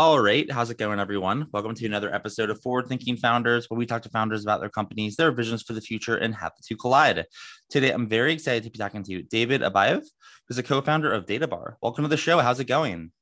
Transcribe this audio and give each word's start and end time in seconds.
All 0.00 0.18
right. 0.18 0.50
How's 0.50 0.70
it 0.70 0.78
going, 0.78 0.98
everyone? 0.98 1.46
Welcome 1.52 1.74
to 1.74 1.84
another 1.84 2.10
episode 2.14 2.48
of 2.48 2.58
Forward 2.62 2.88
Thinking 2.88 3.18
Founders, 3.18 3.68
where 3.68 3.76
we 3.76 3.84
talk 3.84 4.00
to 4.04 4.08
founders 4.08 4.42
about 4.42 4.60
their 4.60 4.70
companies, 4.70 5.16
their 5.16 5.30
visions 5.30 5.62
for 5.62 5.74
the 5.74 5.80
future, 5.82 6.16
and 6.16 6.34
how 6.34 6.48
the 6.48 6.62
two 6.66 6.74
collide. 6.74 7.26
Today, 7.68 7.90
I'm 7.90 8.08
very 8.08 8.32
excited 8.32 8.62
to 8.62 8.70
be 8.70 8.78
talking 8.78 9.02
to 9.02 9.20
David 9.24 9.60
Abayev, 9.60 10.02
who's 10.48 10.56
a 10.56 10.62
co 10.62 10.80
founder 10.80 11.12
of 11.12 11.26
DataBar. 11.26 11.74
Welcome 11.82 12.04
to 12.04 12.08
the 12.08 12.16
show. 12.16 12.38
How's 12.38 12.58
it 12.60 12.64
going? 12.64 13.12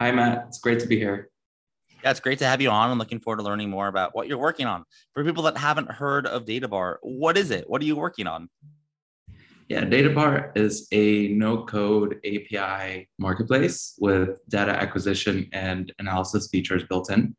Hi, 0.00 0.10
Matt. 0.10 0.46
It's 0.48 0.58
great 0.58 0.80
to 0.80 0.88
be 0.88 0.98
here. 0.98 1.30
Yeah, 2.02 2.10
it's 2.10 2.18
great 2.18 2.40
to 2.40 2.44
have 2.44 2.60
you 2.60 2.70
on. 2.70 2.90
I'm 2.90 2.98
looking 2.98 3.20
forward 3.20 3.36
to 3.36 3.44
learning 3.44 3.70
more 3.70 3.86
about 3.86 4.12
what 4.12 4.26
you're 4.26 4.36
working 4.36 4.66
on. 4.66 4.82
For 5.14 5.22
people 5.22 5.44
that 5.44 5.56
haven't 5.56 5.92
heard 5.92 6.26
of 6.26 6.44
DataBar, 6.44 6.96
what 7.02 7.38
is 7.38 7.52
it? 7.52 7.70
What 7.70 7.80
are 7.82 7.84
you 7.84 7.94
working 7.94 8.26
on? 8.26 8.50
Yeah, 9.70 9.84
DataBar 9.84 10.56
is 10.56 10.88
a 10.90 11.28
no 11.28 11.64
code 11.64 12.18
API 12.24 13.08
marketplace 13.20 13.94
with 14.00 14.40
data 14.48 14.72
acquisition 14.72 15.48
and 15.52 15.92
analysis 16.00 16.48
features 16.48 16.82
built 16.82 17.08
in. 17.08 17.36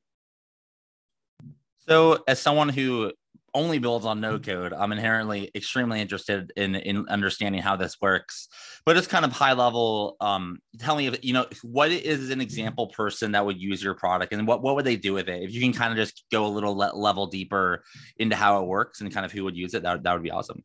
So, 1.80 2.24
as 2.30 2.40
someone 2.40 2.70
who 2.70 3.12
only 3.54 3.80
builds 3.80 4.06
on 4.06 4.22
no 4.22 4.40
code, 4.40 4.72
I'm 4.72 4.94
inherently 4.94 5.52
extremely 5.56 6.00
interested 6.00 6.54
in, 6.56 6.76
in 6.76 7.06
understanding 7.10 7.62
how 7.62 7.76
this 7.76 7.98
works. 8.00 8.48
But 8.86 8.96
it's 8.96 9.08
kind 9.08 9.26
of 9.26 9.34
high 9.34 9.52
level. 9.52 10.16
Um, 10.22 10.60
tell 10.80 10.96
me, 10.96 11.08
if, 11.08 11.22
you 11.26 11.34
know, 11.34 11.48
what 11.64 11.92
is 11.92 12.30
an 12.30 12.40
example 12.40 12.88
person 12.88 13.34
that 13.34 13.46
would 13.46 13.60
use 13.60 13.84
your 13.84 13.96
product 13.96 14.32
and 14.32 14.48
what, 14.48 14.62
what 14.62 14.76
would 14.76 14.86
they 14.86 14.96
do 14.96 15.12
with 15.12 15.28
it? 15.28 15.44
If 15.44 15.54
you 15.54 15.60
can 15.60 15.74
kind 15.74 15.92
of 15.92 15.98
just 15.98 16.24
go 16.32 16.46
a 16.46 16.48
little 16.48 16.78
le- 16.78 16.96
level 16.96 17.28
deeper 17.28 17.84
into 18.16 18.38
how 18.38 18.64
it 18.64 18.68
works 18.68 19.02
and 19.02 19.14
kind 19.14 19.26
of 19.26 19.34
who 19.34 19.44
would 19.44 19.58
use 19.58 19.74
it, 19.74 19.84
that, 19.84 20.04
that 20.04 20.14
would 20.14 20.24
be 20.24 20.32
awesome. 20.32 20.64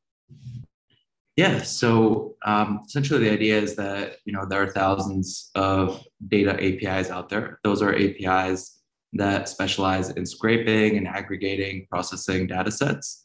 Yeah. 1.37 1.63
So 1.63 2.35
um, 2.47 2.81
essentially, 2.87 3.21
the 3.21 3.31
idea 3.31 3.59
is 3.59 3.77
that 3.77 4.17
you 4.25 4.33
know 4.33 4.47
there 4.47 4.63
are 4.63 4.73
thousands 4.73 5.51
of 5.55 6.03
data 6.29 6.53
APIs 6.53 7.11
out 7.11 7.29
there. 7.29 7.61
Those 7.63 7.83
are 7.83 7.95
APIs 7.95 8.81
that 9.13 9.49
specialize 9.49 10.11
in 10.11 10.25
scraping 10.25 10.97
and 10.97 11.07
aggregating, 11.07 11.87
processing 11.91 12.47
data 12.47 12.71
sets. 12.71 13.23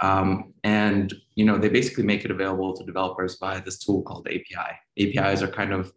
Um, 0.00 0.52
and 0.64 1.14
you 1.34 1.46
know 1.46 1.56
they 1.56 1.70
basically 1.70 2.04
make 2.04 2.26
it 2.26 2.30
available 2.30 2.76
to 2.76 2.84
developers 2.84 3.38
via 3.38 3.62
this 3.62 3.78
tool 3.78 4.02
called 4.02 4.28
API. 4.28 4.72
APIs 4.98 5.42
are 5.42 5.48
kind 5.48 5.72
of 5.72 5.92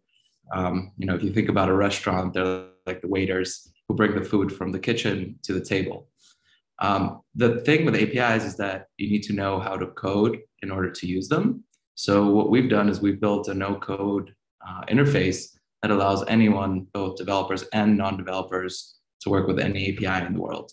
um, 0.55 0.91
you 0.97 1.05
know 1.05 1.15
if 1.15 1.23
you 1.23 1.33
think 1.33 1.49
about 1.49 1.67
a 1.67 1.73
restaurant, 1.73 2.33
they're 2.33 2.67
like 2.85 3.01
the 3.01 3.09
waiters 3.09 3.69
who 3.89 3.95
bring 3.95 4.15
the 4.15 4.23
food 4.23 4.55
from 4.55 4.71
the 4.71 4.79
kitchen 4.79 5.37
to 5.43 5.51
the 5.51 5.61
table. 5.63 6.07
Um, 6.81 7.21
the 7.35 7.59
thing 7.61 7.85
with 7.85 7.95
APIs 7.95 8.45
is 8.45 8.55
that 8.57 8.87
you 8.97 9.09
need 9.09 9.23
to 9.23 9.33
know 9.33 9.59
how 9.59 9.75
to 9.75 9.87
code 9.87 10.39
in 10.61 10.71
order 10.71 10.89
to 10.91 11.07
use 11.07 11.27
them. 11.27 11.63
So 11.95 12.31
what 12.31 12.49
we've 12.49 12.69
done 12.69 12.87
is 12.87 13.01
we've 13.01 13.19
built 13.19 13.49
a 13.49 13.53
no-code 13.53 14.33
uh, 14.65 14.81
interface 14.85 15.57
that 15.81 15.91
allows 15.91 16.23
anyone, 16.27 16.87
both 16.93 17.17
developers 17.17 17.63
and 17.73 17.97
non-developers, 17.97 18.95
to 19.21 19.29
work 19.29 19.47
with 19.47 19.59
any 19.59 19.91
API 19.91 20.25
in 20.25 20.33
the 20.33 20.39
world. 20.39 20.71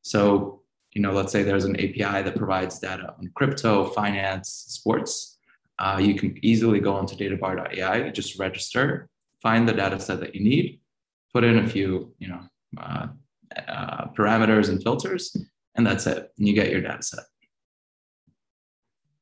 So, 0.00 0.62
you 0.92 1.02
know, 1.02 1.12
let's 1.12 1.30
say 1.30 1.42
there's 1.42 1.66
an 1.66 1.76
API 1.76 2.22
that 2.22 2.36
provides 2.36 2.78
data 2.78 3.14
on 3.18 3.30
crypto, 3.34 3.84
finance, 3.90 4.64
sports. 4.68 5.38
Uh, 5.78 5.98
you 6.00 6.14
can 6.14 6.38
easily 6.42 6.80
go 6.80 6.94
onto 6.94 7.16
databar.ai, 7.16 8.08
just 8.10 8.38
register, 8.38 9.08
find 9.42 9.68
the 9.68 9.72
data 9.72 10.00
set 10.00 10.20
that 10.20 10.34
you 10.34 10.42
need, 10.42 10.80
put 11.34 11.44
in 11.44 11.58
a 11.58 11.68
few, 11.68 12.14
you 12.18 12.28
know, 12.28 12.40
uh, 12.80 13.08
uh, 13.68 14.06
parameters 14.16 14.68
and 14.68 14.82
filters, 14.82 15.36
and 15.74 15.86
that's 15.86 16.06
it. 16.06 16.30
And 16.38 16.48
you 16.48 16.54
get 16.54 16.70
your 16.70 16.80
data 16.80 17.02
set. 17.02 17.24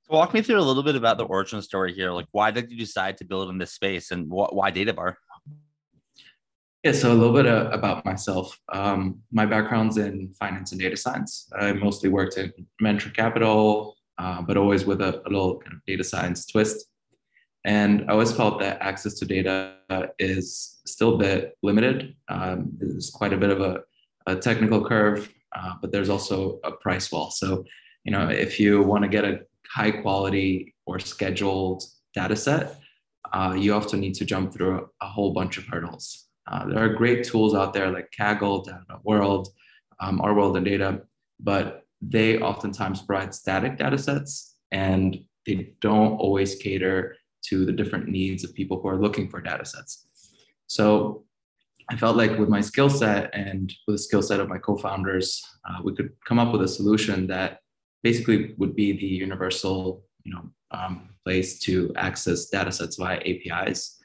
Walk 0.08 0.34
me 0.34 0.42
through 0.42 0.58
a 0.58 0.62
little 0.62 0.82
bit 0.82 0.96
about 0.96 1.18
the 1.18 1.24
origin 1.24 1.62
story 1.62 1.94
here. 1.94 2.10
Like, 2.10 2.26
why 2.32 2.50
did 2.50 2.70
you 2.70 2.76
decide 2.76 3.16
to 3.18 3.24
build 3.24 3.48
in 3.50 3.58
this 3.58 3.72
space, 3.72 4.10
and 4.10 4.26
wh- 4.26 4.52
why 4.52 4.72
DataBar? 4.72 5.14
Yeah, 6.82 6.92
so 6.92 7.12
a 7.12 7.14
little 7.14 7.34
bit 7.34 7.46
uh, 7.46 7.68
about 7.72 8.06
myself. 8.06 8.58
Um, 8.72 9.20
my 9.30 9.44
background's 9.44 9.98
in 9.98 10.32
finance 10.38 10.72
and 10.72 10.80
data 10.80 10.96
science. 10.96 11.46
I 11.54 11.74
mostly 11.74 12.08
worked 12.08 12.38
in 12.38 12.52
venture 12.80 13.10
capital, 13.10 13.96
uh, 14.16 14.40
but 14.40 14.56
always 14.56 14.86
with 14.86 15.02
a, 15.02 15.20
a, 15.26 15.28
little 15.28 15.58
kind 15.58 15.74
of 15.74 15.84
data 15.86 16.02
science 16.02 16.46
twist. 16.46 16.86
And 17.66 18.06
I 18.08 18.12
always 18.12 18.32
felt 18.32 18.60
that 18.60 18.80
access 18.80 19.14
to 19.18 19.26
data 19.26 19.74
is 20.18 20.80
still 20.86 21.16
a 21.16 21.18
bit 21.18 21.58
limited. 21.62 22.16
Um, 22.28 22.70
there's 22.78 23.10
quite 23.10 23.34
a 23.34 23.36
bit 23.36 23.50
of 23.50 23.60
a 23.60 23.82
a 24.26 24.36
technical 24.36 24.84
curve, 24.84 25.32
uh, 25.56 25.74
but 25.80 25.92
there's 25.92 26.10
also 26.10 26.60
a 26.64 26.72
price 26.72 27.10
wall. 27.10 27.30
So, 27.30 27.64
you 28.04 28.12
know, 28.12 28.28
if 28.28 28.60
you 28.60 28.82
want 28.82 29.02
to 29.02 29.08
get 29.08 29.24
a 29.24 29.40
high 29.68 29.90
quality 29.90 30.74
or 30.86 30.98
scheduled 30.98 31.84
data 32.14 32.36
set, 32.36 32.80
uh, 33.32 33.54
you 33.56 33.74
often 33.74 34.00
need 34.00 34.14
to 34.14 34.24
jump 34.24 34.52
through 34.52 34.88
a, 35.00 35.06
whole 35.06 35.32
bunch 35.32 35.58
of 35.58 35.66
hurdles. 35.66 36.26
Uh, 36.50 36.66
there 36.66 36.78
are 36.78 36.88
great 36.94 37.24
tools 37.24 37.54
out 37.54 37.72
there 37.72 37.90
like 37.90 38.10
Kaggle, 38.18 38.64
Data 38.64 38.98
World, 39.04 39.48
um, 40.00 40.20
Our 40.20 40.34
World 40.34 40.56
in 40.56 40.64
Data, 40.64 41.02
but 41.38 41.84
they 42.00 42.38
oftentimes 42.38 43.02
provide 43.02 43.34
static 43.34 43.76
data 43.76 43.98
sets 43.98 44.56
and 44.72 45.22
they 45.46 45.74
don't 45.80 46.16
always 46.16 46.56
cater 46.56 47.16
to 47.42 47.64
the 47.64 47.72
different 47.72 48.08
needs 48.08 48.44
of 48.44 48.54
people 48.54 48.80
who 48.80 48.88
are 48.88 49.00
looking 49.00 49.28
for 49.28 49.40
data 49.40 49.64
sets. 49.64 50.06
So 50.66 51.24
I 51.90 51.96
felt 51.96 52.16
like 52.16 52.38
with 52.38 52.48
my 52.48 52.60
skill 52.60 52.88
set 52.88 53.30
and 53.34 53.72
with 53.86 53.94
the 53.94 53.98
skill 53.98 54.22
set 54.22 54.38
of 54.38 54.48
my 54.48 54.58
co-founders, 54.58 55.42
uh, 55.68 55.80
we 55.82 55.92
could 55.94 56.10
come 56.24 56.38
up 56.38 56.52
with 56.52 56.62
a 56.62 56.68
solution 56.68 57.26
that 57.26 57.58
basically 58.04 58.54
would 58.58 58.76
be 58.76 58.92
the 58.92 59.06
universal, 59.06 60.04
you 60.22 60.32
know, 60.32 60.50
um, 60.70 61.08
place 61.24 61.58
to 61.58 61.92
access 61.96 62.46
data 62.46 62.70
sets 62.70 62.96
via 62.96 63.20
APIs, 63.26 63.98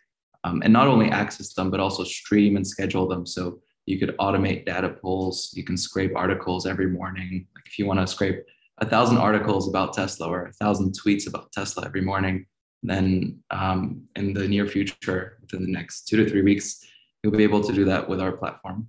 um, 0.44 0.64
and 0.64 0.74
not 0.74 0.88
only 0.88 1.10
access 1.12 1.54
them 1.54 1.70
but 1.70 1.80
also 1.80 2.04
stream 2.04 2.56
and 2.56 2.66
schedule 2.66 3.08
them. 3.08 3.24
So 3.24 3.60
you 3.86 4.00
could 4.00 4.18
automate 4.18 4.66
data 4.66 4.90
pulls. 4.90 5.52
You 5.54 5.64
can 5.64 5.78
scrape 5.78 6.16
articles 6.16 6.66
every 6.66 6.88
morning. 6.88 7.46
Like 7.56 7.68
if 7.68 7.78
you 7.78 7.86
want 7.86 8.00
to 8.00 8.08
scrape 8.08 8.44
a 8.80 8.86
thousand 8.86 9.18
articles 9.18 9.70
about 9.70 9.94
Tesla 9.94 10.28
or 10.28 10.48
a 10.48 10.54
thousand 10.54 10.96
tweets 11.00 11.28
about 11.28 11.52
Tesla 11.52 11.86
every 11.86 12.02
morning, 12.02 12.48
then 12.82 13.40
um, 13.52 14.02
in 14.16 14.34
the 14.34 14.48
near 14.48 14.66
future, 14.66 15.38
within 15.42 15.62
the 15.64 15.72
next 15.72 16.08
two 16.08 16.18
to 16.18 16.28
three 16.28 16.42
weeks 16.42 16.84
you'll 17.26 17.36
be 17.36 17.44
able 17.44 17.64
to 17.64 17.74
do 17.74 17.86
that 17.86 18.08
with 18.08 18.22
our 18.22 18.32
platform. 18.32 18.88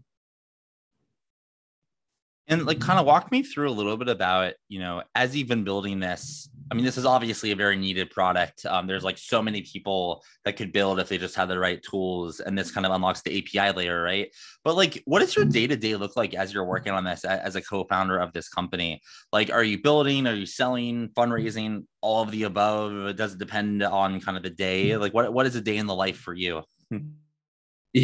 And 2.49 2.67
like 2.67 2.81
kind 2.81 3.01
of 3.01 3.07
walk 3.07 3.33
me 3.33 3.43
through 3.43 3.71
a 3.71 3.73
little 3.73 3.97
bit 3.97 4.09
about 4.09 4.53
you 4.69 4.79
know 4.79 5.03
as 5.17 5.35
you've 5.35 5.49
been 5.49 5.65
building 5.65 5.99
this 5.99 6.49
i 6.71 6.77
mean 6.77 6.85
this 6.85 6.97
is 6.97 7.05
obviously 7.05 7.51
a 7.51 7.57
very 7.57 7.77
needed 7.77 8.09
product. 8.11 8.65
Um, 8.67 8.87
there's 8.87 9.03
like 9.03 9.19
so 9.19 9.43
many 9.43 9.63
people 9.63 10.23
that 10.45 10.57
could 10.57 10.71
build 10.71 11.01
if 11.01 11.09
they 11.09 11.19
just 11.19 11.35
had 11.35 11.49
the 11.49 11.59
right 11.59 11.83
tools 11.83 12.39
and 12.39 12.57
this 12.57 12.71
kind 12.71 12.87
of 12.87 12.93
unlocks 12.93 13.23
the 13.23 13.39
api 13.39 13.73
layer 13.73 14.01
right? 14.01 14.29
But 14.63 14.77
like 14.77 15.03
what 15.07 15.21
does 15.21 15.35
your 15.35 15.47
day-to-day 15.47 15.97
look 15.97 16.15
like 16.15 16.35
as 16.35 16.53
you're 16.53 16.65
working 16.65 16.93
on 16.93 17.05
this 17.05 17.25
as 17.25 17.57
a 17.57 17.63
co-founder 17.63 18.19
of 18.19 18.33
this 18.33 18.49
company? 18.49 19.01
Like 19.33 19.51
are 19.51 19.65
you 19.65 19.83
building? 19.83 20.27
Are 20.27 20.35
you 20.35 20.47
selling? 20.47 21.09
Fundraising? 21.17 21.87
All 22.01 22.23
of 22.23 22.31
the 22.31 22.45
above? 22.45 23.17
Does 23.17 23.33
it 23.33 23.39
depend 23.39 23.83
on 23.83 24.21
kind 24.21 24.37
of 24.37 24.45
the 24.45 24.51
day? 24.51 24.97
Like 24.99 25.15
what, 25.15 25.33
what 25.33 25.47
is 25.47 25.57
a 25.57 25.61
day 25.61 25.79
in 25.79 25.87
the 25.87 25.95
life 25.95 26.19
for 26.19 26.35
you 26.35 26.63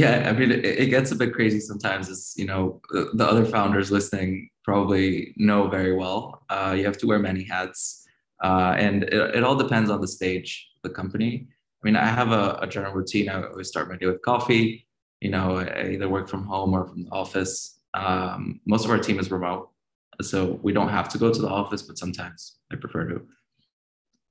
yeah 0.00 0.29
i 0.29 0.33
mean 0.33 0.50
it, 0.50 0.65
it, 0.65 0.87
gets 0.87 1.11
a 1.12 1.17
bit 1.17 1.33
crazy 1.33 1.61
sometimes 1.61 2.09
as 2.09 2.35
you 2.37 2.47
know 2.47 2.81
the 2.91 3.27
other 3.33 3.44
founders 3.44 3.91
listening 3.91 4.49
probably 4.65 5.35
know 5.37 5.69
very 5.69 5.94
well 5.94 6.43
uh, 6.50 6.75
you 6.77 6.85
have 6.85 6.99
to 6.99 7.06
wear 7.06 7.19
many 7.19 7.43
hats 7.44 8.06
uh, 8.43 8.75
and 8.77 9.05
it, 9.05 9.37
it, 9.37 9.43
all 9.44 9.56
depends 9.56 9.89
on 9.91 10.00
the 10.00 10.09
stage 10.09 10.50
the 10.83 10.91
company 10.91 11.47
i 11.83 11.87
mean 11.87 11.97
i 11.97 12.06
have 12.06 12.31
a, 12.33 12.59
a 12.62 12.67
general 12.67 12.94
routine 12.94 13.29
i 13.29 13.43
always 13.43 13.69
start 13.69 13.89
my 13.89 13.97
day 13.97 14.06
with 14.06 14.23
coffee 14.23 14.87
you 15.23 15.31
know, 15.31 15.59
I 15.59 15.91
either 15.91 16.09
work 16.09 16.29
from 16.29 16.44
home 16.44 16.75
or 16.75 16.85
from 16.85 17.05
the 17.05 17.11
office. 17.11 17.79
Um, 17.94 18.61
most 18.67 18.85
of 18.85 18.91
our 18.91 18.99
team 18.99 19.21
is 19.21 19.31
remote, 19.31 19.71
so 20.21 20.59
we 20.65 20.73
don't 20.73 20.89
have 20.89 21.09
to 21.11 21.19
go 21.19 21.33
to 21.33 21.41
the 21.41 21.49
office, 21.49 21.83
but 21.83 21.97
sometimes 21.97 22.56
I 22.73 22.77
prefer 22.77 23.09
to. 23.09 23.23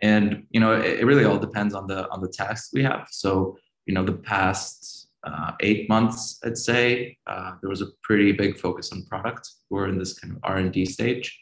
And 0.01 0.45
you 0.49 0.59
know, 0.59 0.73
it, 0.73 0.99
it 0.99 1.05
really 1.05 1.23
all 1.23 1.39
depends 1.39 1.73
on 1.73 1.87
the 1.87 2.09
on 2.09 2.19
the 2.19 2.27
tasks 2.27 2.71
we 2.73 2.83
have. 2.83 3.07
So 3.09 3.57
you 3.85 3.93
know, 3.93 4.03
the 4.03 4.19
past 4.31 5.00
uh, 5.23 5.51
eight 5.59 5.87
months, 5.87 6.39
I'd 6.43 6.57
say 6.57 7.17
uh, 7.27 7.53
there 7.61 7.69
was 7.69 7.81
a 7.81 7.91
pretty 8.01 8.31
big 8.31 8.57
focus 8.57 8.91
on 8.91 9.05
product. 9.05 9.49
We're 9.69 9.87
in 9.87 9.99
this 9.99 10.17
kind 10.17 10.33
of 10.33 10.39
R 10.43 10.57
and 10.57 10.71
D 10.71 10.85
stage, 10.85 11.39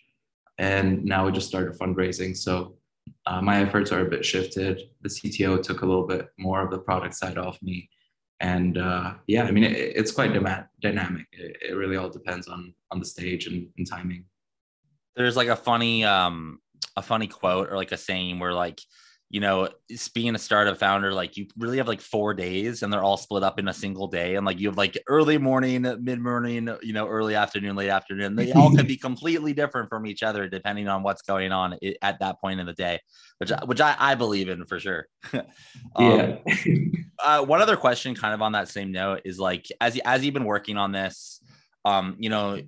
and 0.58 1.04
now 1.06 1.26
we 1.26 1.32
just 1.32 1.48
started 1.48 1.78
fundraising. 1.80 2.36
So 2.36 2.76
uh, 3.26 3.42
my 3.42 3.62
efforts 3.62 3.92
are 3.92 4.02
a 4.02 4.10
bit 4.10 4.26
shifted. 4.26 4.82
The 5.02 5.10
CTO 5.10 5.62
took 5.64 5.82
a 5.82 5.86
little 5.86 6.06
bit 6.06 6.28
more 6.38 6.62
of 6.62 6.72
the 6.72 6.80
product 6.80 7.16
side 7.16 7.38
off 7.38 7.58
me, 7.62 7.90
and 8.42 8.78
uh, 8.78 9.14
yeah, 9.28 9.44
I 9.44 9.52
mean 9.52 9.64
it, 9.64 9.74
it's 9.74 10.12
quite 10.12 10.34
dynamic. 10.82 11.28
It, 11.32 11.58
it, 11.70 11.74
really 11.74 11.96
all 11.96 12.10
depends 12.10 12.48
on 12.48 12.74
on 12.92 13.00
the 13.00 13.06
stage 13.06 13.48
and, 13.48 13.68
and 13.78 13.88
timing. 13.90 14.26
There's 15.16 15.38
like 15.38 15.48
a 15.48 15.56
funny 15.56 16.04
um 16.04 16.60
a 16.96 17.02
funny 17.02 17.28
quote 17.28 17.70
or 17.70 17.78
like 17.78 17.92
a 17.94 17.98
saying 17.98 18.40
where 18.40 18.54
like 18.54 18.82
you 19.32 19.40
know, 19.40 19.70
being 20.16 20.34
a 20.34 20.40
startup 20.40 20.78
founder, 20.80 21.14
like 21.14 21.38
you 21.38 21.46
really 21.56 21.78
have 21.78 21.88
like 21.88 22.02
four 22.02 22.34
days 22.34 22.82
and 22.82 22.92
they're 22.92 23.04
all 23.04 23.16
split 23.16 23.44
up 23.44 23.60
in 23.60 23.68
a 23.68 23.74
single 23.74 24.08
day. 24.08 24.36
And 24.36 24.46
like 24.46 24.60
you 24.60 24.68
have 24.70 24.78
like 24.78 24.98
early 25.08 25.38
morning, 25.38 25.84
mid 25.84 26.20
morning, 26.20 26.68
you 26.82 26.94
know, 26.94 27.08
early 27.08 27.36
afternoon, 27.36 27.76
late 27.76 27.90
afternoon. 27.90 28.36
They 28.36 28.52
all 28.54 28.76
could 28.76 28.88
be 28.88 28.98
completely 28.98 29.54
different 29.54 29.88
from 29.88 30.08
each 30.08 30.24
other 30.24 30.48
depending 30.48 30.88
on 30.88 31.04
what's 31.04 31.22
going 31.22 31.52
on 31.52 31.78
at 32.02 32.20
that 32.20 32.42
point 32.42 32.60
in 32.60 32.66
the 32.66 32.74
day, 32.74 33.00
which, 33.38 33.52
which 33.66 33.82
I, 33.82 33.96
I 34.00 34.16
believe 34.16 34.50
in 34.50 34.66
for 34.66 34.80
sure. 34.80 35.06
um, 35.34 35.46
yeah. 36.00 36.38
uh, 37.24 37.46
one 37.46 37.62
other 37.62 37.78
question 37.78 38.16
kind 38.16 38.34
of 38.34 38.42
on 38.42 38.54
that 38.54 38.68
same 38.68 38.92
note 38.92 39.22
is 39.26 39.40
like, 39.40 39.68
as, 39.80 40.00
as 40.06 40.26
you've 40.26 40.34
been 40.34 40.46
working 40.46 40.78
on 40.78 40.92
this, 40.92 41.40
um, 41.86 42.18
you 42.20 42.30
know, 42.30 42.62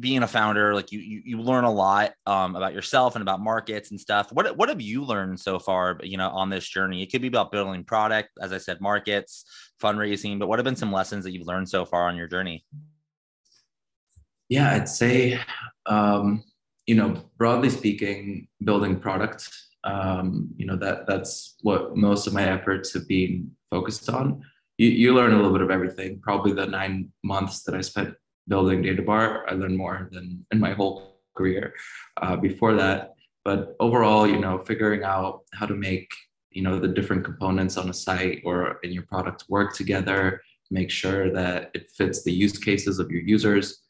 being 0.00 0.22
a 0.22 0.26
founder, 0.26 0.74
like 0.74 0.90
you, 0.90 0.98
you, 0.98 1.22
you 1.24 1.40
learn 1.40 1.64
a 1.64 1.72
lot 1.72 2.12
um, 2.26 2.56
about 2.56 2.74
yourself 2.74 3.14
and 3.14 3.22
about 3.22 3.40
markets 3.40 3.90
and 3.90 4.00
stuff. 4.00 4.32
What, 4.32 4.56
what 4.56 4.68
have 4.68 4.80
you 4.80 5.04
learned 5.04 5.38
so 5.38 5.58
far, 5.58 5.98
you 6.02 6.16
know, 6.16 6.28
on 6.30 6.50
this 6.50 6.68
journey? 6.68 7.02
It 7.02 7.12
could 7.12 7.22
be 7.22 7.28
about 7.28 7.52
building 7.52 7.84
product, 7.84 8.30
as 8.42 8.52
I 8.52 8.58
said, 8.58 8.80
markets, 8.80 9.44
fundraising, 9.80 10.38
but 10.38 10.48
what 10.48 10.58
have 10.58 10.64
been 10.64 10.76
some 10.76 10.92
lessons 10.92 11.24
that 11.24 11.32
you've 11.32 11.46
learned 11.46 11.68
so 11.68 11.84
far 11.84 12.08
on 12.08 12.16
your 12.16 12.26
journey? 12.26 12.64
Yeah, 14.48 14.72
I'd 14.72 14.88
say, 14.88 15.38
um, 15.86 16.42
you 16.86 16.96
know, 16.96 17.22
broadly 17.38 17.70
speaking, 17.70 18.48
building 18.64 18.98
product, 18.98 19.48
um, 19.84 20.50
you 20.56 20.66
know, 20.66 20.76
that 20.76 21.06
that's 21.06 21.56
what 21.62 21.96
most 21.96 22.26
of 22.26 22.34
my 22.34 22.44
efforts 22.44 22.92
have 22.94 23.06
been 23.06 23.52
focused 23.70 24.10
on. 24.10 24.42
You, 24.76 24.88
you 24.88 25.14
learn 25.14 25.32
a 25.32 25.36
little 25.36 25.52
bit 25.52 25.62
of 25.62 25.70
everything. 25.70 26.18
Probably 26.20 26.52
the 26.52 26.66
nine 26.66 27.12
months 27.22 27.62
that 27.62 27.76
I 27.76 27.80
spent 27.80 28.14
building 28.50 28.82
DataBar. 28.82 29.44
I 29.48 29.54
learned 29.54 29.78
more 29.78 30.08
than 30.12 30.44
in 30.52 30.58
my 30.60 30.72
whole 30.72 31.20
career 31.34 31.72
uh, 32.20 32.36
before 32.36 32.74
that. 32.74 33.14
But 33.44 33.74
overall, 33.80 34.26
you 34.26 34.38
know, 34.38 34.58
figuring 34.58 35.02
out 35.02 35.44
how 35.54 35.64
to 35.64 35.74
make 35.74 36.10
you 36.50 36.62
know 36.62 36.78
the 36.78 36.88
different 36.88 37.24
components 37.24 37.76
on 37.76 37.88
a 37.88 37.94
site 37.94 38.42
or 38.44 38.80
in 38.82 38.90
your 38.92 39.04
product 39.04 39.44
work 39.48 39.72
together, 39.72 40.42
make 40.70 40.90
sure 40.90 41.32
that 41.32 41.70
it 41.74 41.90
fits 41.92 42.22
the 42.22 42.32
use 42.32 42.58
cases 42.58 42.98
of 42.98 43.10
your 43.10 43.22
users, 43.22 43.80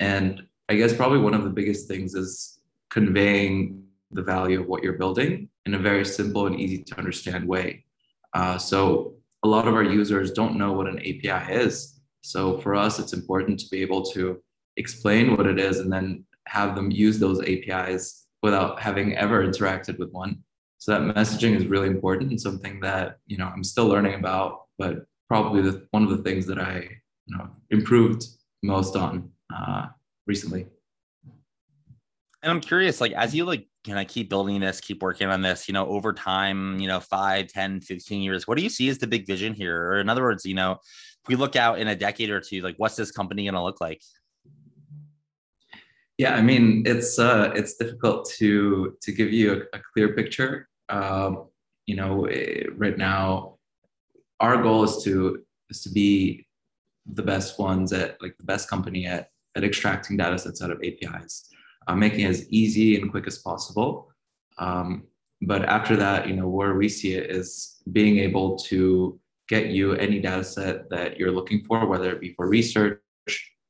and 0.00 0.42
I 0.68 0.74
guess 0.74 0.92
probably 0.92 1.18
one 1.18 1.34
of 1.34 1.44
the 1.44 1.50
biggest 1.50 1.86
things 1.86 2.14
is 2.14 2.60
conveying 2.90 3.84
the 4.10 4.22
value 4.22 4.60
of 4.60 4.66
what 4.66 4.82
you're 4.82 4.94
building 5.04 5.50
in 5.66 5.74
a 5.74 5.78
very 5.78 6.04
simple 6.04 6.46
and 6.46 6.58
easy 6.58 6.82
to 6.82 6.98
understand 6.98 7.46
way. 7.46 7.84
Uh, 8.32 8.56
so 8.56 9.14
a 9.42 9.48
lot 9.48 9.68
of 9.68 9.74
our 9.74 9.82
users 9.82 10.32
don't 10.32 10.56
know 10.56 10.72
what 10.72 10.88
an 10.88 10.98
API 11.00 11.52
is 11.52 11.97
so 12.28 12.58
for 12.58 12.74
us, 12.74 12.98
it's 12.98 13.14
important 13.14 13.58
to 13.60 13.70
be 13.70 13.80
able 13.80 14.04
to 14.12 14.38
explain 14.76 15.34
what 15.34 15.46
it 15.46 15.58
is 15.58 15.78
and 15.78 15.90
then 15.90 16.26
have 16.46 16.74
them 16.74 16.90
use 16.90 17.18
those 17.18 17.40
APIs 17.40 18.26
without 18.42 18.78
having 18.78 19.16
ever 19.16 19.42
interacted 19.46 19.98
with 19.98 20.10
one. 20.10 20.44
So 20.76 20.92
that 20.92 21.14
messaging 21.16 21.56
is 21.56 21.66
really 21.66 21.88
important 21.88 22.28
and 22.28 22.38
something 22.38 22.80
that 22.80 23.16
you 23.26 23.38
know 23.38 23.46
I'm 23.46 23.64
still 23.64 23.86
learning 23.86 24.14
about, 24.16 24.66
but 24.76 25.06
probably 25.26 25.62
the, 25.62 25.86
one 25.92 26.02
of 26.02 26.10
the 26.10 26.18
things 26.18 26.44
that 26.48 26.58
I 26.58 26.86
you 27.24 27.36
know 27.36 27.48
improved 27.70 28.26
most 28.62 28.94
on 28.94 29.30
uh, 29.54 29.86
recently. 30.26 30.66
And 32.42 32.52
I'm 32.52 32.60
curious, 32.60 33.00
like 33.00 33.12
as 33.12 33.34
you 33.34 33.46
like 33.46 33.66
can 33.84 33.96
I 33.96 34.04
keep 34.04 34.28
building 34.28 34.60
this, 34.60 34.82
keep 34.82 35.02
working 35.02 35.28
on 35.28 35.40
this, 35.40 35.66
you 35.66 35.72
know, 35.72 35.86
over 35.86 36.12
time, 36.12 36.78
you 36.78 36.88
know, 36.88 37.00
5, 37.00 37.48
10, 37.48 37.80
15 37.80 38.20
years, 38.20 38.46
what 38.46 38.58
do 38.58 38.62
you 38.62 38.68
see 38.68 38.90
as 38.90 38.98
the 38.98 39.06
big 39.06 39.26
vision 39.26 39.54
here? 39.54 39.82
Or 39.82 40.00
in 40.00 40.10
other 40.10 40.22
words, 40.22 40.44
you 40.44 40.54
know, 40.54 40.78
we 41.28 41.36
look 41.36 41.56
out 41.56 41.78
in 41.78 41.88
a 41.88 41.96
decade 41.96 42.30
or 42.30 42.40
two, 42.40 42.62
like 42.62 42.76
what's 42.76 42.96
this 42.96 43.10
company 43.10 43.44
going 43.44 43.54
to 43.54 43.62
look 43.62 43.80
like? 43.80 44.02
Yeah, 46.16 46.34
I 46.34 46.42
mean, 46.42 46.82
it's 46.84 47.18
uh, 47.18 47.52
it's 47.54 47.76
difficult 47.76 48.28
to 48.38 48.96
to 49.00 49.12
give 49.12 49.32
you 49.32 49.52
a, 49.52 49.76
a 49.76 49.80
clear 49.92 50.14
picture. 50.14 50.68
Um, 50.88 51.48
you 51.86 51.94
know, 51.94 52.24
eh, 52.26 52.64
right 52.74 52.98
now, 52.98 53.58
our 54.40 54.60
goal 54.60 54.82
is 54.82 55.02
to 55.04 55.44
is 55.70 55.82
to 55.82 55.90
be 55.90 56.46
the 57.06 57.22
best 57.22 57.58
ones 57.58 57.92
at 57.92 58.20
like 58.20 58.36
the 58.36 58.44
best 58.44 58.68
company 58.68 59.06
at 59.06 59.30
at 59.54 59.62
extracting 59.62 60.16
data 60.16 60.38
sets 60.38 60.60
out 60.60 60.72
of 60.72 60.82
APIs, 60.82 61.50
uh, 61.86 61.94
making 61.94 62.20
it 62.20 62.30
as 62.30 62.50
easy 62.50 63.00
and 63.00 63.12
quick 63.12 63.28
as 63.28 63.38
possible. 63.38 64.10
Um, 64.58 65.04
but 65.42 65.64
after 65.66 65.94
that, 65.96 66.26
you 66.26 66.34
know, 66.34 66.48
where 66.48 66.74
we 66.74 66.88
see 66.88 67.14
it 67.14 67.30
is 67.30 67.80
being 67.92 68.18
able 68.18 68.58
to 68.58 69.20
get 69.48 69.66
you 69.66 69.94
any 69.94 70.20
data 70.20 70.44
set 70.44 70.90
that 70.90 71.18
you're 71.18 71.32
looking 71.32 71.64
for, 71.64 71.86
whether 71.86 72.10
it 72.10 72.20
be 72.20 72.34
for 72.34 72.48
research, 72.48 73.00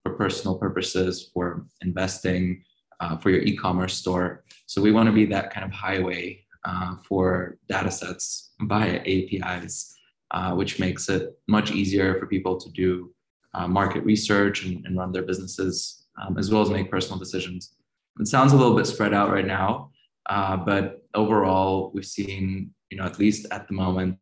for 0.02 0.14
personal 0.14 0.58
purposes, 0.58 1.30
for 1.32 1.66
investing, 1.82 2.62
uh, 3.00 3.16
for 3.16 3.30
your 3.30 3.42
e-commerce 3.42 3.94
store. 3.94 4.44
So 4.66 4.82
we 4.82 4.92
want 4.92 5.06
to 5.06 5.12
be 5.12 5.26
that 5.26 5.52
kind 5.52 5.64
of 5.64 5.72
highway 5.72 6.44
uh, 6.64 6.96
for 7.08 7.58
data 7.68 7.90
sets 7.90 8.52
via 8.62 9.00
APIs, 9.06 9.94
uh, 10.32 10.54
which 10.54 10.78
makes 10.80 11.08
it 11.08 11.38
much 11.46 11.70
easier 11.70 12.18
for 12.18 12.26
people 12.26 12.58
to 12.58 12.70
do 12.70 13.14
uh, 13.54 13.66
market 13.66 14.04
research 14.04 14.64
and, 14.64 14.84
and, 14.84 14.98
run 14.98 15.10
their 15.10 15.22
businesses, 15.22 16.06
um, 16.20 16.36
as 16.36 16.50
well 16.50 16.60
as 16.60 16.68
make 16.68 16.90
personal 16.90 17.18
decisions. 17.18 17.74
It 18.20 18.26
sounds 18.26 18.52
a 18.52 18.56
little 18.56 18.76
bit 18.76 18.86
spread 18.86 19.14
out 19.14 19.30
right 19.30 19.46
now, 19.46 19.90
uh, 20.28 20.56
but 20.56 21.02
overall, 21.14 21.90
we've 21.94 22.04
seen, 22.04 22.74
you 22.90 22.98
know, 22.98 23.04
at 23.04 23.18
least 23.18 23.46
at 23.50 23.66
the 23.68 23.74
moment, 23.74 24.18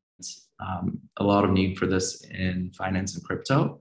um, 0.60 0.98
a 1.18 1.24
lot 1.24 1.44
of 1.44 1.50
need 1.50 1.78
for 1.78 1.86
this 1.86 2.24
in 2.24 2.70
finance 2.72 3.14
and 3.14 3.24
crypto. 3.24 3.80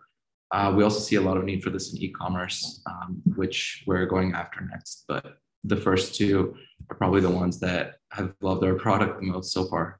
Uh, 0.51 0.73
we 0.75 0.83
also 0.83 0.99
see 0.99 1.15
a 1.15 1.21
lot 1.21 1.37
of 1.37 1.43
need 1.43 1.63
for 1.63 1.69
this 1.69 1.93
in 1.93 2.01
e-commerce, 2.01 2.81
um, 2.85 3.21
which 3.35 3.83
we're 3.88 4.05
going 4.05 4.33
after 4.33 4.62
next. 4.62 5.05
But 5.07 5.38
the 5.63 5.75
first 5.75 6.15
two 6.15 6.55
are 6.89 6.95
probably 6.95 7.21
the 7.21 7.29
ones 7.29 7.60
that 7.60 7.95
have 8.12 8.33
loved 8.41 8.63
our 8.63 8.75
product 8.75 9.19
the 9.19 9.25
most 9.25 9.51
so 9.51 9.65
far. 9.65 10.00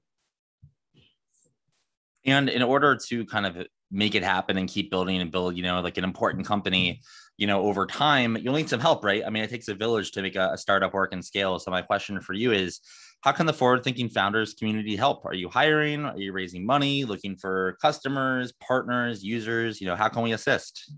And 2.26 2.50
in 2.50 2.62
order 2.62 2.98
to 3.08 3.26
kind 3.26 3.46
of 3.46 3.68
make 3.92 4.16
it 4.16 4.24
happen 4.24 4.58
and 4.58 4.68
keep 4.68 4.90
building 4.90 5.22
and 5.22 5.32
build, 5.32 5.56
you 5.56 5.64
know, 5.64 5.80
like 5.82 5.98
an 5.98 6.04
important 6.04 6.46
company, 6.46 7.02
you 7.38 7.48
know, 7.48 7.62
over 7.62 7.86
time, 7.86 8.38
you'll 8.38 8.56
need 8.56 8.70
some 8.70 8.80
help, 8.80 9.04
right? 9.04 9.24
I 9.26 9.30
mean, 9.30 9.44
it 9.44 9.50
takes 9.50 9.68
a 9.68 9.76
village 9.76 10.12
to 10.12 10.22
make 10.22 10.36
a, 10.36 10.52
a 10.54 10.58
startup 10.58 10.94
work 10.94 11.14
and 11.14 11.24
scale. 11.24 11.60
So 11.60 11.70
my 11.72 11.82
question 11.82 12.20
for 12.20 12.34
you 12.34 12.52
is, 12.52 12.80
how 13.26 13.32
can 13.32 13.48
the 13.48 13.54
forward 13.54 13.84
thinking 13.84 14.08
founders 14.08 14.54
community 14.54 14.96
help? 14.96 15.26
Are 15.26 15.34
you 15.34 15.50
hiring? 15.50 16.06
Are 16.06 16.16
you 16.16 16.32
raising 16.32 16.64
money, 16.64 17.06
looking 17.06 17.36
for 17.36 17.76
customers, 17.82 18.54
partners, 18.66 19.24
users? 19.24 19.82
You 19.82 19.88
know, 19.88 19.96
how 19.96 20.10
can 20.10 20.22
we 20.22 20.34
assist? 20.34 20.92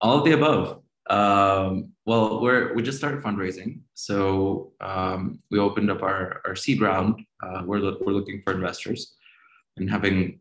All 0.00 0.18
of 0.18 0.24
the 0.24 0.30
above. 0.30 0.80
Um, 1.10 1.90
well, 2.06 2.40
we're 2.40 2.72
we 2.74 2.84
just 2.84 2.98
started 2.98 3.20
fundraising, 3.20 3.80
so 3.94 4.72
um, 4.80 5.40
we 5.50 5.58
opened 5.58 5.90
up 5.90 6.04
our 6.04 6.40
our 6.46 6.54
seed 6.54 6.80
round. 6.80 7.20
Uh, 7.42 7.62
we're 7.66 7.80
we're 8.00 8.12
looking 8.12 8.40
for 8.44 8.54
investors 8.54 9.16
and 9.78 9.90
having 9.90 10.38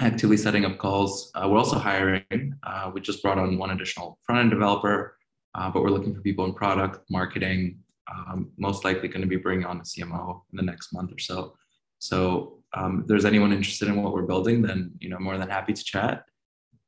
actively 0.00 0.36
setting 0.36 0.64
up 0.64 0.78
calls. 0.78 1.30
Uh, 1.36 1.48
we're 1.48 1.58
also 1.58 1.78
hiring. 1.78 2.24
Uh, 2.64 2.90
we 2.92 3.00
just 3.00 3.22
brought 3.22 3.38
on 3.38 3.56
one 3.56 3.70
additional 3.70 4.18
front 4.24 4.40
end 4.40 4.50
developer, 4.50 5.16
uh, 5.54 5.70
but 5.70 5.84
we're 5.84 5.90
looking 5.90 6.12
for 6.12 6.22
people 6.22 6.44
in 6.44 6.52
product, 6.52 7.08
marketing, 7.08 7.78
um, 8.10 8.50
most 8.58 8.84
likely 8.84 9.08
going 9.08 9.20
to 9.22 9.26
be 9.26 9.36
bringing 9.36 9.66
on 9.66 9.78
a 9.78 9.82
CMO 9.82 10.42
in 10.52 10.56
the 10.56 10.62
next 10.62 10.92
month 10.92 11.12
or 11.12 11.18
so. 11.18 11.54
So 11.98 12.60
um, 12.74 13.00
if 13.02 13.06
there's 13.06 13.24
anyone 13.24 13.52
interested 13.52 13.88
in 13.88 14.02
what 14.02 14.12
we're 14.12 14.22
building, 14.22 14.62
then 14.62 14.92
you 15.00 15.08
know 15.08 15.18
more 15.18 15.38
than 15.38 15.48
happy 15.48 15.72
to 15.72 15.84
chat. 15.84 16.24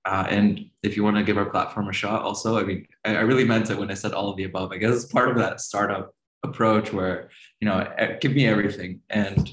Uh, 0.05 0.27
and 0.29 0.65
if 0.83 0.97
you 0.97 1.05
want 1.05 1.17
to 1.17 1.23
give 1.23 1.39
our 1.39 1.49
platform 1.49 1.89
a 1.89 1.93
shot, 1.93 2.23
also, 2.23 2.59
I 2.59 2.65
mean, 2.65 2.87
I, 3.05 3.17
I, 3.17 3.21
really 3.21 3.45
meant 3.45 3.71
it 3.71 3.79
when 3.79 3.89
I 3.89 3.95
said 3.95 4.13
all 4.13 4.31
of 4.31 4.37
the 4.37 4.45
above. 4.45 4.73
I 4.73 4.77
guess 4.77 4.93
it's 4.97 5.13
part 5.13 5.31
of 5.31 5.37
that 5.37 5.61
startup 5.61 6.13
approach 6.43 6.93
where 6.93 7.31
you 7.61 7.69
know, 7.69 7.87
give 8.21 8.33
me 8.33 8.47
everything, 8.47 9.01
and 9.11 9.51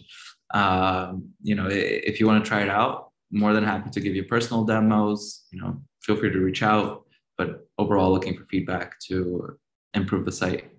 um, 0.53 1.29
you 1.43 1.55
know, 1.55 1.67
if 1.69 2.19
you 2.19 2.25
want 2.27 2.43
to 2.43 2.47
try 2.47 2.61
it 2.61 2.69
out, 2.69 3.11
more 3.31 3.53
than 3.53 3.63
happy 3.63 3.89
to 3.91 3.99
give 3.99 4.15
you 4.15 4.23
personal 4.23 4.63
demos. 4.63 5.45
You 5.51 5.61
know, 5.61 5.81
feel 6.01 6.15
free 6.15 6.31
to 6.31 6.39
reach 6.39 6.63
out. 6.63 7.05
But 7.37 7.67
overall, 7.77 8.11
looking 8.11 8.37
for 8.37 8.45
feedback 8.45 8.99
to 9.07 9.57
improve 9.93 10.25
the 10.25 10.31
site. 10.31 10.71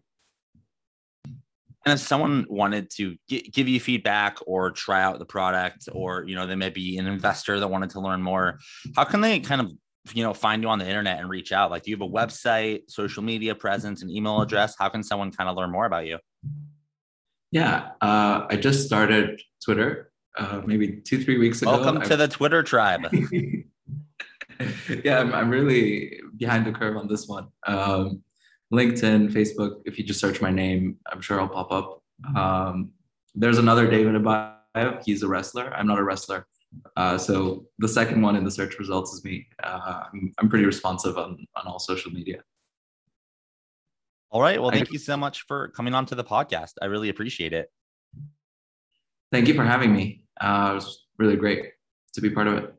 And 1.87 1.95
if 1.95 2.01
someone 2.01 2.47
wanted 2.49 2.91
to 2.97 3.17
g- 3.29 3.51
give 3.53 3.67
you 3.67 3.81
feedback 3.81 4.39
or 4.47 4.71
try 4.71 5.03
out 5.03 5.19
the 5.19 5.25
product, 5.25 5.89
or 5.93 6.25
you 6.27 6.35
know, 6.35 6.47
they 6.47 6.55
may 6.55 6.69
be 6.71 6.99
an 6.99 7.07
investor 7.07 7.59
that 7.59 7.69
wanted 7.69 7.91
to 7.91 8.01
learn 8.01 8.23
more, 8.23 8.59
how 8.97 9.05
can 9.05 9.21
they 9.21 9.41
kind 9.41 9.61
of 9.61 9.73
you 10.13 10.23
know 10.23 10.35
find 10.35 10.63
you 10.63 10.69
on 10.69 10.79
the 10.79 10.87
internet 10.87 11.19
and 11.19 11.29
reach 11.29 11.53
out? 11.53 11.71
Like, 11.71 11.85
do 11.85 11.91
you 11.91 11.97
have 11.97 12.07
a 12.07 12.11
website, 12.11 12.83
social 12.89 13.23
media 13.23 13.55
presence, 13.55 14.03
an 14.03 14.11
email 14.11 14.43
address? 14.43 14.75
How 14.79 14.89
can 14.89 15.03
someone 15.03 15.31
kind 15.31 15.49
of 15.49 15.57
learn 15.57 15.71
more 15.71 15.87
about 15.87 16.07
you? 16.07 16.19
Yeah, 17.51 17.91
uh, 18.01 18.47
I 18.49 18.57
just 18.57 18.87
started 18.87 19.41
Twitter 19.65 20.11
uh, 20.39 20.63
maybe 20.65 21.01
two 21.01 21.23
three 21.23 21.39
weeks 21.39 21.63
ago. 21.63 21.73
Welcome 21.73 22.03
to 22.03 22.17
the 22.17 22.29
Twitter 22.29 22.63
tribe. 22.63 23.03
yeah, 25.05 25.21
I'm, 25.21 25.33
I'm 25.33 25.51
really 25.51 26.21
behind 26.37 26.67
the 26.67 26.73
curve 26.73 26.97
on 26.97 27.09
this 27.09 27.27
one. 27.27 27.49
Um, 27.67 28.23
LinkedIn, 28.73 29.33
Facebook, 29.33 29.81
if 29.85 29.99
you 29.99 30.05
just 30.05 30.21
search 30.21 30.41
my 30.41 30.51
name, 30.51 30.97
I'm 31.11 31.21
sure 31.21 31.41
I'll 31.41 31.49
pop 31.49 31.73
up. 31.73 32.03
Um, 32.37 32.93
there's 33.35 33.59
another 33.59 33.91
David 33.91 34.15
Abayev. 34.15 35.03
He's 35.05 35.23
a 35.23 35.29
wrestler. 35.29 35.73
I'm 35.75 35.87
not 35.87 35.99
a 35.99 36.05
wrestler. 36.05 36.47
Uh, 36.97 37.19
so 37.19 37.67
the 37.79 37.89
second 37.89 38.23
one 38.23 38.37
in 38.37 38.45
the 38.45 38.51
search 38.51 38.79
results 38.79 39.13
is 39.13 39.25
me. 39.25 39.47
Uh, 39.63 40.05
I'm, 40.13 40.33
I'm 40.39 40.49
pretty 40.49 40.65
responsive 40.65 41.19
on, 41.19 41.45
on 41.57 41.67
all 41.67 41.79
social 41.81 42.13
media. 42.13 42.43
All 44.31 44.41
right. 44.41 44.61
Well, 44.61 44.71
thank 44.71 44.89
I, 44.89 44.93
you 44.93 44.99
so 44.99 45.17
much 45.17 45.43
for 45.47 45.69
coming 45.69 45.95
on 45.95 46.07
to 46.07 46.15
the 46.15 46.23
podcast. 46.23 46.75
I 46.81 46.87
really 46.87 47.09
appreciate 47.09 47.53
it. 47.53 47.73
Thank 49.33 49.49
you 49.49 49.55
for 49.55 49.65
having 49.65 49.93
me. 49.93 50.25
Uh, 50.41 50.69
it 50.71 50.75
was 50.75 51.07
really 51.19 51.37
great 51.37 51.73
to 52.15 52.21
be 52.21 52.31
part 52.31 52.47
of 52.47 52.55
it. 52.55 52.75